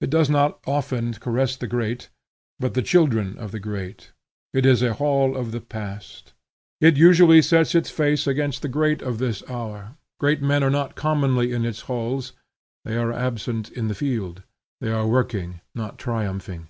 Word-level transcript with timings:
It 0.00 0.10
does 0.10 0.30
not 0.30 0.60
often 0.64 1.12
caress 1.14 1.56
the 1.56 1.66
great, 1.66 2.08
but 2.60 2.74
the 2.74 2.82
children 2.86 3.36
of 3.36 3.50
the 3.50 3.58
great: 3.58 4.12
it 4.54 4.64
is 4.64 4.80
a 4.80 4.94
hall 4.94 5.36
of 5.36 5.50
the 5.50 5.60
Past. 5.60 6.34
It 6.80 6.96
usually 6.96 7.42
sets 7.42 7.74
its 7.74 7.90
face 7.90 8.28
against 8.28 8.62
the 8.62 8.68
great 8.68 9.02
of 9.02 9.18
this 9.18 9.42
hour. 9.50 9.96
Great 10.20 10.40
men 10.40 10.62
are 10.62 10.70
not 10.70 10.94
commonly 10.94 11.50
in 11.52 11.64
its 11.64 11.80
halls; 11.80 12.32
they 12.84 12.96
are 12.96 13.12
absent 13.12 13.72
in 13.72 13.88
the 13.88 13.96
field: 13.96 14.44
they 14.80 14.92
are 14.92 15.08
working, 15.08 15.60
not 15.74 15.98
triumphing. 15.98 16.68